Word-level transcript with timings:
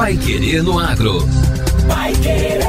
Pai 0.00 0.16
Querer 0.16 0.62
no 0.62 0.78
Agro. 0.78 1.18
Pai 1.86 2.14
Querer. 2.14 2.64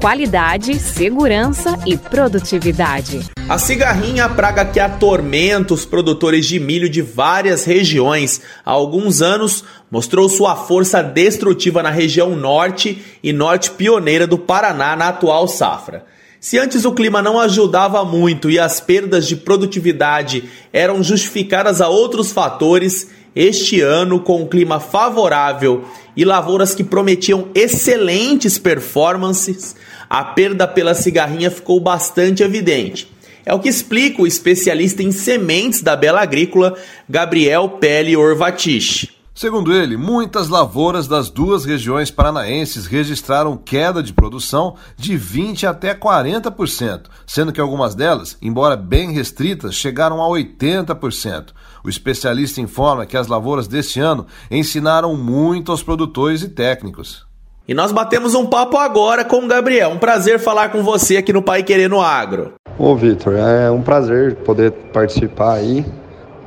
Qualidade, 0.00 0.78
segurança 0.78 1.76
e 1.84 1.96
produtividade. 1.96 3.28
A 3.48 3.58
cigarrinha, 3.58 4.26
a 4.26 4.28
praga 4.28 4.64
que 4.64 4.78
atormenta 4.78 5.74
os 5.74 5.84
produtores 5.84 6.46
de 6.46 6.60
milho 6.60 6.88
de 6.88 7.02
várias 7.02 7.64
regiões 7.64 8.40
há 8.64 8.70
alguns 8.70 9.20
anos, 9.20 9.64
mostrou 9.90 10.28
sua 10.28 10.54
força 10.54 11.02
destrutiva 11.02 11.82
na 11.82 11.90
região 11.90 12.36
norte 12.36 13.04
e 13.24 13.32
norte 13.32 13.72
pioneira 13.72 14.24
do 14.24 14.38
Paraná 14.38 14.94
na 14.94 15.08
atual 15.08 15.48
safra. 15.48 16.04
Se 16.38 16.56
antes 16.56 16.84
o 16.84 16.92
clima 16.92 17.20
não 17.20 17.40
ajudava 17.40 18.04
muito 18.04 18.48
e 18.48 18.56
as 18.56 18.78
perdas 18.78 19.26
de 19.26 19.34
produtividade 19.34 20.44
eram 20.72 21.02
justificadas 21.02 21.80
a 21.80 21.88
outros 21.88 22.30
fatores, 22.30 23.08
este 23.34 23.80
ano, 23.80 24.20
com 24.20 24.42
um 24.42 24.46
clima 24.46 24.78
favorável 24.78 25.84
e 26.16 26.24
lavouras 26.24 26.74
que 26.74 26.82
prometiam 26.82 27.48
excelentes 27.54 28.58
performances, 28.58 29.76
a 30.08 30.24
perda 30.24 30.66
pela 30.66 30.94
cigarrinha 30.94 31.50
ficou 31.50 31.80
bastante 31.80 32.42
evidente. 32.42 33.10
É 33.44 33.54
o 33.54 33.60
que 33.60 33.68
explica 33.68 34.22
o 34.22 34.26
especialista 34.26 35.02
em 35.02 35.10
sementes 35.10 35.80
da 35.80 35.96
Bela 35.96 36.20
Agrícola, 36.20 36.76
Gabriel 37.08 37.68
Pele 37.80 38.16
Orvatich. 38.16 39.18
Segundo 39.38 39.72
ele, 39.72 39.96
muitas 39.96 40.48
lavouras 40.48 41.06
das 41.06 41.30
duas 41.30 41.64
regiões 41.64 42.10
paranaenses 42.10 42.86
registraram 42.86 43.56
queda 43.56 44.02
de 44.02 44.12
produção 44.12 44.74
de 44.96 45.16
20 45.16 45.64
até 45.64 45.94
40%, 45.94 47.02
sendo 47.24 47.52
que 47.52 47.60
algumas 47.60 47.94
delas, 47.94 48.36
embora 48.42 48.76
bem 48.76 49.12
restritas, 49.12 49.76
chegaram 49.76 50.20
a 50.20 50.26
80%. 50.26 51.50
O 51.84 51.88
especialista 51.88 52.60
informa 52.60 53.06
que 53.06 53.16
as 53.16 53.28
lavouras 53.28 53.68
deste 53.68 54.00
ano 54.00 54.26
ensinaram 54.50 55.16
muito 55.16 55.70
aos 55.70 55.84
produtores 55.84 56.42
e 56.42 56.48
técnicos. 56.48 57.27
E 57.68 57.74
nós 57.74 57.92
batemos 57.92 58.34
um 58.34 58.46
papo 58.46 58.78
agora 58.78 59.22
com 59.26 59.44
o 59.44 59.46
Gabriel. 59.46 59.90
Um 59.90 59.98
prazer 59.98 60.38
falar 60.38 60.70
com 60.70 60.82
você 60.82 61.18
aqui 61.18 61.34
no 61.34 61.42
Pai 61.42 61.62
Querer 61.62 61.86
no 61.86 62.00
Agro. 62.00 62.54
Ô, 62.78 62.96
Vitor, 62.96 63.34
é 63.36 63.70
um 63.70 63.82
prazer 63.82 64.36
poder 64.36 64.72
participar 64.90 65.56
aí. 65.56 65.84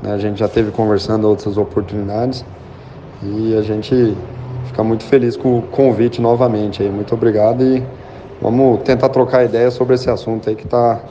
Né? 0.02 0.14
A 0.14 0.18
gente 0.18 0.40
já 0.40 0.48
teve 0.48 0.72
conversando 0.72 1.28
outras 1.28 1.60
oportunidades 1.60 2.44
e 3.22 3.56
a 3.56 3.62
gente 3.62 4.18
fica 4.66 4.84
muito 4.84 5.04
feliz 5.04 5.38
com 5.38 5.60
o 5.60 5.62
convite 5.62 6.20
novamente 6.20 6.82
aí. 6.82 6.90
Muito 6.90 7.14
obrigado 7.14 7.64
e 7.64 7.84
vamos 8.42 8.82
tentar 8.82 9.10
trocar 9.10 9.46
ideia 9.46 9.70
sobre 9.70 9.94
esse 9.94 10.10
assunto 10.10 10.50
aí 10.50 10.56
que 10.56 10.66
está 10.66 11.02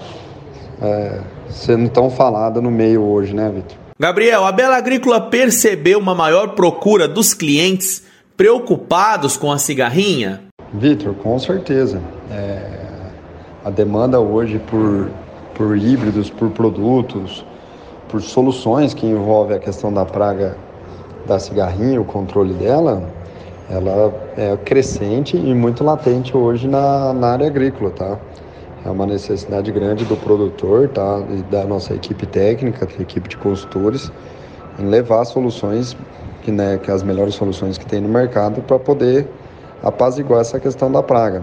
é, 0.82 1.20
sendo 1.50 1.88
tão 1.88 2.10
falado 2.10 2.60
no 2.60 2.68
meio 2.72 3.00
hoje, 3.00 3.32
né, 3.32 3.48
Vitor? 3.48 3.78
Gabriel, 3.96 4.44
a 4.44 4.50
Bela 4.50 4.76
Agrícola 4.76 5.20
percebeu 5.20 6.00
uma 6.00 6.16
maior 6.16 6.56
procura 6.56 7.06
dos 7.06 7.32
clientes 7.32 8.09
preocupados 8.40 9.36
com 9.36 9.52
a 9.52 9.58
cigarrinha? 9.58 10.40
Vitor, 10.72 11.12
com 11.16 11.38
certeza. 11.38 12.00
É, 12.30 12.86
a 13.62 13.68
demanda 13.68 14.18
hoje 14.18 14.58
por, 14.58 15.10
por 15.54 15.76
híbridos, 15.76 16.30
por 16.30 16.48
produtos, 16.48 17.44
por 18.08 18.22
soluções 18.22 18.94
que 18.94 19.04
envolvem 19.04 19.58
a 19.58 19.60
questão 19.60 19.92
da 19.92 20.06
praga 20.06 20.56
da 21.26 21.38
cigarrinha, 21.38 22.00
o 22.00 22.04
controle 22.06 22.54
dela, 22.54 23.02
ela 23.68 24.10
é 24.38 24.56
crescente 24.56 25.36
e 25.36 25.54
muito 25.54 25.84
latente 25.84 26.34
hoje 26.34 26.66
na, 26.66 27.12
na 27.12 27.32
área 27.32 27.46
agrícola, 27.46 27.90
tá? 27.90 28.18
É 28.86 28.88
uma 28.88 29.04
necessidade 29.04 29.70
grande 29.70 30.06
do 30.06 30.16
produtor, 30.16 30.88
tá? 30.88 31.22
E 31.30 31.42
da 31.52 31.64
nossa 31.64 31.92
equipe 31.92 32.24
técnica, 32.24 32.86
da 32.86 33.02
equipe 33.02 33.28
de 33.28 33.36
consultores, 33.36 34.10
em 34.78 34.86
levar 34.86 35.26
soluções, 35.26 35.94
que, 36.50 36.52
né, 36.52 36.78
que 36.82 36.90
as 36.90 37.02
melhores 37.02 37.34
soluções 37.34 37.78
que 37.78 37.86
tem 37.86 38.00
no 38.00 38.08
mercado 38.08 38.60
para 38.60 38.78
poder 38.78 39.28
apaziguar 39.82 40.40
essa 40.40 40.58
questão 40.58 40.90
da 40.90 41.02
praga. 41.02 41.42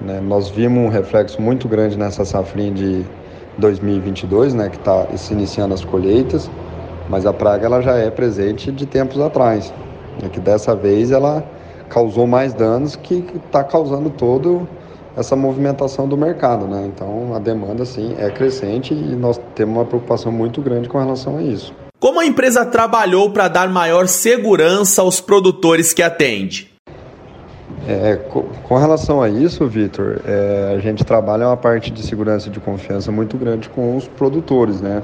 Né? 0.00 0.20
Nós 0.20 0.48
vimos 0.48 0.84
um 0.84 0.88
reflexo 0.88 1.40
muito 1.40 1.68
grande 1.68 1.96
nessa 1.96 2.24
safrinha 2.24 2.72
de 2.72 3.06
2022, 3.56 4.52
né, 4.52 4.68
que 4.68 4.76
está 4.76 5.06
se 5.16 5.32
iniciando 5.32 5.72
as 5.72 5.84
colheitas, 5.84 6.50
mas 7.08 7.24
a 7.24 7.32
praga 7.32 7.66
ela 7.66 7.80
já 7.80 7.96
é 7.96 8.10
presente 8.10 8.70
de 8.72 8.84
tempos 8.84 9.20
atrás. 9.20 9.72
É 10.22 10.28
que 10.28 10.40
dessa 10.40 10.74
vez 10.74 11.12
ela 11.12 11.44
causou 11.88 12.26
mais 12.26 12.52
danos 12.52 12.96
que 12.96 13.24
está 13.46 13.62
causando 13.62 14.10
todo 14.10 14.68
essa 15.16 15.36
movimentação 15.36 16.06
do 16.06 16.16
mercado, 16.16 16.66
né? 16.66 16.90
Então 16.94 17.34
a 17.34 17.38
demanda 17.38 17.84
sim 17.84 18.14
é 18.18 18.28
crescente 18.30 18.92
e 18.92 19.14
nós 19.14 19.40
temos 19.54 19.76
uma 19.76 19.84
preocupação 19.84 20.30
muito 20.32 20.60
grande 20.60 20.88
com 20.88 20.98
relação 20.98 21.38
a 21.38 21.42
isso. 21.42 21.72
Como 22.06 22.20
a 22.20 22.24
empresa 22.24 22.64
trabalhou 22.64 23.30
para 23.30 23.48
dar 23.48 23.68
maior 23.68 24.06
segurança 24.06 25.02
aos 25.02 25.20
produtores 25.20 25.92
que 25.92 26.00
atende? 26.00 26.72
É, 27.84 28.14
com 28.14 28.76
relação 28.78 29.20
a 29.20 29.28
isso, 29.28 29.66
Vitor, 29.66 30.20
é, 30.24 30.76
a 30.76 30.78
gente 30.78 31.04
trabalha 31.04 31.48
uma 31.48 31.56
parte 31.56 31.90
de 31.90 32.06
segurança 32.06 32.46
e 32.46 32.52
de 32.52 32.60
confiança 32.60 33.10
muito 33.10 33.36
grande 33.36 33.68
com 33.68 33.96
os 33.96 34.06
produtores, 34.06 34.80
né? 34.80 35.02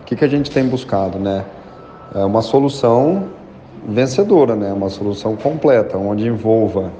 O 0.00 0.04
que, 0.04 0.16
que 0.16 0.24
a 0.24 0.28
gente 0.28 0.50
tem 0.50 0.66
buscado, 0.66 1.16
né? 1.16 1.44
É 2.12 2.24
uma 2.24 2.42
solução 2.42 3.28
vencedora, 3.86 4.56
né? 4.56 4.72
Uma 4.72 4.90
solução 4.90 5.36
completa, 5.36 5.96
onde 5.96 6.26
envolva 6.26 6.90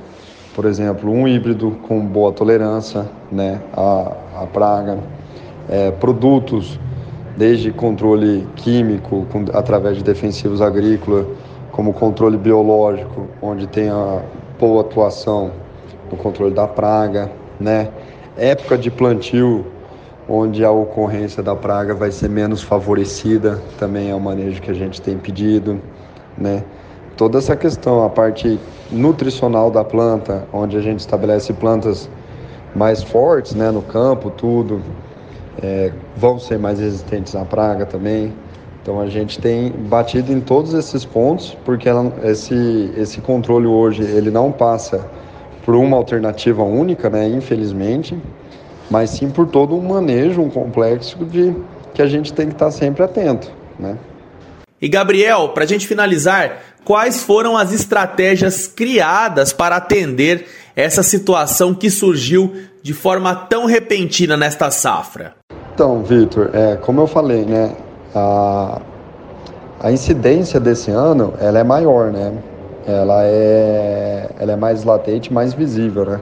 por 0.54 0.66
exemplo, 0.66 1.10
um 1.10 1.26
híbrido 1.26 1.72
com 1.88 1.98
boa 1.98 2.30
tolerância 2.30 3.08
né, 3.32 3.60
à, 3.76 4.12
à 4.42 4.46
praga, 4.46 4.98
é, 5.68 5.90
produtos 5.90 6.78
desde 7.36 7.72
controle 7.72 8.46
químico 8.56 9.26
com, 9.30 9.44
através 9.52 9.96
de 9.96 10.04
defensivos 10.04 10.60
agrícolas, 10.60 11.26
como 11.70 11.92
controle 11.92 12.36
biológico, 12.36 13.28
onde 13.40 13.66
tem 13.66 13.88
a 13.88 14.22
boa 14.58 14.82
atuação 14.82 15.50
no 16.10 16.16
controle 16.16 16.54
da 16.54 16.66
praga, 16.68 17.30
né? 17.58 17.88
Época 18.36 18.76
de 18.76 18.90
plantio, 18.90 19.64
onde 20.28 20.64
a 20.64 20.70
ocorrência 20.70 21.42
da 21.42 21.56
praga 21.56 21.94
vai 21.94 22.10
ser 22.10 22.28
menos 22.28 22.62
favorecida, 22.62 23.60
também 23.78 24.10
é 24.10 24.14
o 24.14 24.20
manejo 24.20 24.60
que 24.60 24.70
a 24.70 24.74
gente 24.74 25.00
tem 25.00 25.18
pedido, 25.18 25.80
né? 26.36 26.62
toda 27.16 27.38
essa 27.38 27.54
questão, 27.54 28.04
a 28.04 28.10
parte 28.10 28.58
nutricional 28.90 29.70
da 29.70 29.84
planta, 29.84 30.46
onde 30.52 30.76
a 30.76 30.80
gente 30.80 31.00
estabelece 31.00 31.52
plantas 31.52 32.08
mais 32.74 33.02
fortes 33.02 33.54
né, 33.54 33.70
no 33.70 33.82
campo, 33.82 34.30
tudo, 34.30 34.80
é, 35.60 35.92
vão 36.16 36.38
ser 36.38 36.58
mais 36.58 36.78
resistentes 36.78 37.34
à 37.34 37.44
praga 37.44 37.84
também. 37.84 38.32
Então 38.80 39.00
a 39.00 39.08
gente 39.08 39.38
tem 39.38 39.70
batido 39.70 40.32
em 40.32 40.40
todos 40.40 40.74
esses 40.74 41.04
pontos, 41.04 41.56
porque 41.64 41.88
ela, 41.88 42.12
esse, 42.24 42.92
esse 42.96 43.20
controle 43.20 43.66
hoje 43.66 44.02
ele 44.02 44.30
não 44.30 44.50
passa 44.50 45.08
por 45.64 45.76
uma 45.76 45.96
alternativa 45.96 46.62
única, 46.62 47.08
né, 47.08 47.28
infelizmente, 47.28 48.18
mas 48.90 49.10
sim 49.10 49.30
por 49.30 49.46
todo 49.46 49.76
um 49.76 49.88
manejo, 49.88 50.40
um 50.40 50.50
complexo 50.50 51.24
de 51.24 51.54
que 51.94 52.02
a 52.02 52.06
gente 52.06 52.32
tem 52.32 52.48
que 52.48 52.54
estar 52.54 52.70
sempre 52.70 53.02
atento, 53.02 53.52
né? 53.78 53.96
E 54.80 54.88
Gabriel, 54.88 55.50
para 55.50 55.62
a 55.62 55.66
gente 55.66 55.86
finalizar, 55.86 56.60
quais 56.84 57.22
foram 57.22 57.56
as 57.56 57.72
estratégias 57.72 58.66
criadas 58.66 59.52
para 59.52 59.76
atender 59.76 60.48
essa 60.74 61.04
situação 61.04 61.72
que 61.72 61.88
surgiu 61.88 62.52
de 62.82 62.92
forma 62.92 63.32
tão 63.34 63.64
repentina 63.64 64.36
nesta 64.36 64.72
safra? 64.72 65.36
Então, 65.74 66.02
Vitor, 66.02 66.50
é, 66.52 66.76
como 66.76 67.00
eu 67.00 67.06
falei, 67.06 67.44
né, 67.46 67.72
a, 68.14 68.80
a 69.80 69.90
incidência 69.90 70.60
desse 70.60 70.90
ano 70.90 71.32
ela 71.40 71.58
é 71.58 71.64
maior, 71.64 72.12
né? 72.12 72.32
Ela 72.86 73.24
é, 73.24 74.28
ela 74.38 74.52
é 74.52 74.56
mais 74.56 74.84
latente, 74.84 75.32
mais 75.32 75.54
visível, 75.54 76.04
né? 76.04 76.20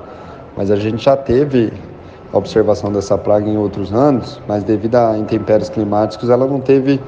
Mas 0.57 0.71
a 0.71 0.77
gente 0.77 1.05
já 1.05 1.17
teve 1.17 1.73
a 2.33 2.39
observação 2.39 2.93
dessa 2.93 3.19
praga 3.19 3.49
em 3.49 3.57
outros 3.57 3.93
anos, 3.93 4.41
mas 4.47 4.63
devido 4.63 4.95
a 4.95 5.19
intempéries 5.19 5.69
climáticos 5.69 6.31
ela 6.31 6.47
não 6.47 6.61
teve 6.61 7.01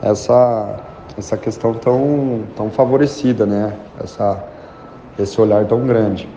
essa 0.00 0.80
essa 1.18 1.36
questão 1.36 1.74
tão, 1.74 2.44
tão 2.56 2.70
favorecida, 2.70 3.44
né? 3.44 3.74
Essa, 4.02 4.42
esse 5.18 5.38
olhar 5.40 5.66
tão 5.66 5.86
grande. 5.86 6.28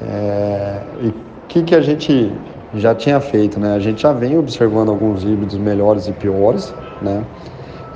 É, 0.00 0.80
e 1.02 1.08
o 1.08 1.14
que, 1.48 1.62
que 1.62 1.74
a 1.74 1.80
gente 1.80 2.32
já 2.80 2.94
tinha 2.94 3.20
feito, 3.20 3.58
né? 3.58 3.74
A 3.74 3.78
gente 3.78 4.02
já 4.02 4.12
vem 4.12 4.38
observando 4.38 4.90
alguns 4.90 5.22
híbridos 5.22 5.56
melhores 5.58 6.06
e 6.06 6.12
piores, 6.12 6.74
né? 7.00 7.24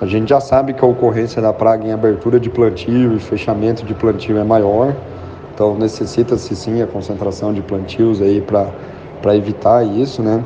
A 0.00 0.06
gente 0.06 0.30
já 0.30 0.40
sabe 0.40 0.72
que 0.72 0.84
a 0.84 0.88
ocorrência 0.88 1.42
da 1.42 1.52
praga 1.52 1.86
em 1.86 1.92
abertura 1.92 2.40
de 2.40 2.48
plantio 2.48 3.14
e 3.14 3.18
fechamento 3.18 3.84
de 3.84 3.92
plantio 3.92 4.38
é 4.38 4.44
maior, 4.44 4.94
então 5.52 5.76
necessita-se 5.76 6.56
sim 6.56 6.80
a 6.80 6.86
concentração 6.86 7.52
de 7.52 7.60
plantios 7.60 8.22
aí 8.22 8.40
para 8.40 9.36
evitar 9.36 9.84
isso, 9.84 10.22
né? 10.22 10.42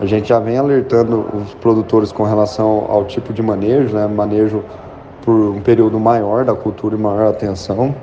A 0.00 0.06
gente 0.06 0.28
já 0.28 0.38
vem 0.38 0.58
alertando 0.58 1.26
os 1.34 1.54
produtores 1.54 2.12
com 2.12 2.22
relação 2.24 2.86
ao 2.88 3.04
tipo 3.04 3.32
de 3.32 3.42
manejo, 3.42 3.94
né? 3.94 4.06
Manejo 4.06 4.62
por 5.24 5.34
um 5.34 5.60
período 5.60 5.98
maior 5.98 6.44
da 6.44 6.54
cultura 6.54 6.94
e 6.94 6.98
maior 6.98 7.28
atenção. 7.28 7.94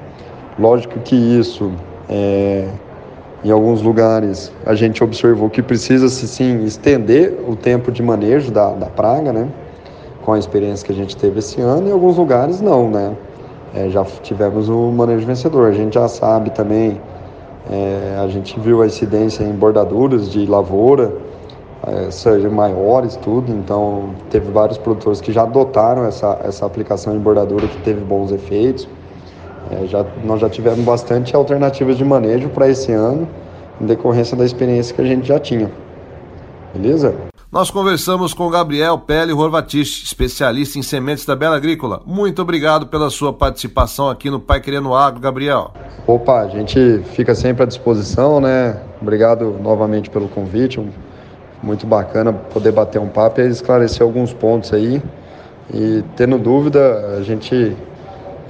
Lógico 0.60 1.00
que 1.00 1.16
isso, 1.16 1.72
é, 2.10 2.68
em 3.44 3.50
alguns 3.50 3.82
lugares, 3.82 4.52
a 4.66 4.76
gente 4.76 5.04
observou 5.04 5.50
que 5.50 5.64
precisa-se 5.64 6.28
sim 6.28 6.64
estender 6.64 7.40
o 7.48 7.56
tempo 7.56 7.92
de 7.92 8.04
manejo 8.04 8.52
da, 8.52 8.70
da 8.72 8.86
praga, 8.86 9.34
né? 9.34 9.48
Com 10.24 10.34
a 10.34 10.40
experiência 10.40 10.86
que 10.86 10.92
a 10.92 10.96
gente 10.96 11.18
teve 11.18 11.40
esse 11.40 11.60
ano, 11.60 11.90
em 11.90 11.92
alguns 11.92 12.18
lugares 12.18 12.62
não, 12.62 12.88
né? 12.88 13.16
É, 13.74 13.90
já 13.90 14.04
tivemos 14.22 14.70
o 14.70 14.92
manejo 14.92 15.26
vencedor. 15.26 15.70
A 15.70 15.72
gente 15.72 15.96
já 15.96 16.08
sabe 16.08 16.52
também, 16.52 17.02
é, 17.72 18.20
a 18.24 18.28
gente 18.28 18.60
viu 18.60 18.84
a 18.84 18.86
incidência 18.86 19.44
em 19.44 19.54
bordaduras 19.54 20.30
de 20.30 20.46
lavoura, 20.46 21.12
é, 21.88 22.12
seja 22.12 22.48
maiores, 22.48 23.16
tudo. 23.16 23.52
Então, 23.52 24.12
teve 24.30 24.52
vários 24.52 24.78
produtores 24.78 25.20
que 25.20 25.32
já 25.32 25.44
adotaram 25.44 26.06
essa, 26.06 26.40
essa 26.44 26.64
aplicação 26.64 27.16
em 27.16 27.20
bordadura 27.20 27.68
que 27.68 27.78
teve 27.82 28.02
bons 28.02 28.32
efeitos. 28.32 28.88
É, 29.72 29.88
já, 29.88 30.06
nós 30.24 30.42
já 30.42 30.50
tivemos 30.50 30.84
bastante 30.84 31.36
alternativas 31.36 31.98
de 31.98 32.04
manejo 32.04 32.50
para 32.50 32.68
esse 32.68 32.92
ano, 32.92 33.28
em 33.80 33.86
decorrência 33.86 34.36
da 34.36 34.44
experiência 34.44 34.94
que 34.94 35.02
a 35.02 35.06
gente 35.06 35.28
já 35.28 35.40
tinha. 35.40 35.72
Beleza? 36.74 37.16
Nós 37.52 37.70
conversamos 37.70 38.34
com 38.34 38.50
Gabriel 38.50 38.98
Pele 38.98 39.34
Horvatich, 39.34 40.06
especialista 40.06 40.80
em 40.80 40.82
sementes 40.82 41.26
da 41.26 41.36
Bela 41.36 41.58
Agrícola. 41.58 42.02
Muito 42.06 42.42
obrigado 42.42 42.88
pela 42.88 43.10
sua 43.10 43.34
participação 43.34 44.10
aqui 44.10 44.30
no 44.30 44.40
Pai 44.40 44.62
Querendo 44.62 44.94
Agro, 44.94 45.20
Gabriel. 45.20 45.74
Opa, 46.08 46.42
a 46.42 46.48
gente 46.48 47.02
fica 47.14 47.36
sempre 47.36 47.64
à 47.64 47.66
disposição, 47.66 48.40
né? 48.40 48.82
Obrigado 49.02 49.58
novamente 49.62 50.10
pelo 50.10 50.30
convite. 50.30 50.82
Muito 51.62 51.86
bacana 51.86 52.32
poder 52.32 52.72
bater 52.72 53.00
um 53.00 53.10
papo 53.10 53.42
e 53.42 53.48
esclarecer 53.50 54.02
alguns 54.02 54.34
pontos 54.34 54.74
aí. 54.74 55.02
E 55.74 56.04
tendo 56.16 56.38
dúvida, 56.38 57.18
a 57.18 57.22
gente 57.22 57.76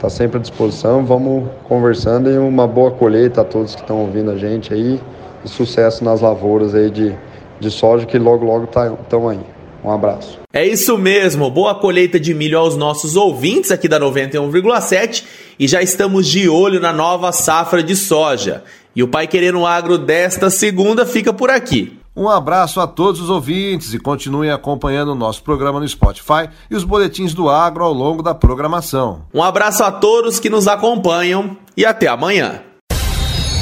está 0.02 0.10
sempre 0.10 0.38
à 0.38 0.42
disposição. 0.42 1.06
Vamos 1.06 1.50
conversando 1.66 2.30
e 2.30 2.38
uma 2.38 2.68
boa 2.68 2.92
colheita 2.92 3.42
a 3.42 3.44
todos 3.44 3.76
que 3.76 3.82
estão 3.82 4.00
ouvindo 4.00 4.32
a 4.32 4.38
gente 4.38 4.74
aí. 4.74 5.00
E 5.46 5.50
sucesso 5.50 6.04
nas 6.04 6.22
lavouras 6.22 6.74
aí 6.76 6.90
de 6.90 7.16
de 7.62 7.70
soja 7.70 8.06
que 8.06 8.18
logo 8.18 8.44
logo 8.44 8.66
estão 8.66 8.98
tá, 9.08 9.32
aí. 9.32 9.40
Um 9.84 9.92
abraço. 9.92 10.40
É 10.52 10.66
isso 10.66 10.98
mesmo. 10.98 11.50
Boa 11.50 11.76
colheita 11.76 12.20
de 12.20 12.34
milho 12.34 12.58
aos 12.58 12.76
nossos 12.76 13.16
ouvintes 13.16 13.72
aqui 13.72 13.88
da 13.88 14.00
91,7 14.00 15.24
e 15.58 15.68
já 15.68 15.82
estamos 15.82 16.28
de 16.28 16.50
olho 16.50 16.80
na 16.80 16.92
nova 16.92 17.32
safra 17.32 17.82
de 17.82 17.96
soja. 17.96 18.64
E 18.96 19.02
o 19.02 19.08
Pai 19.08 19.28
Querendo 19.28 19.66
Agro 19.66 19.98
desta 19.98 20.50
segunda 20.50 21.06
fica 21.06 21.32
por 21.32 21.50
aqui. 21.50 22.01
Um 22.16 22.28
abraço 22.28 22.80
a 22.82 22.88
todos 22.88 23.22
os 23.22 23.30
ouvintes 23.30 23.94
e 23.94 24.00
continuem 24.00 24.52
acompanhando 24.52 25.14
o 25.14 25.16
nosso 25.16 25.42
programa 25.44 25.80
no 25.80 25.88
Spotify 25.88 26.50
e 26.70 26.76
os 26.76 26.84
boletins 26.84 27.34
do 27.34 27.50
agro 27.50 27.86
ao 27.86 27.94
longo 27.94 28.22
da 28.22 28.36
programação. 28.36 29.22
Um 29.34 29.42
abraço 29.42 29.82
a 29.84 29.92
todos 29.92 30.40
que 30.40 30.50
nos 30.50 30.68
acompanham 30.68 31.56
e 31.76 31.86
até 31.86 32.08
amanhã. 32.08 32.62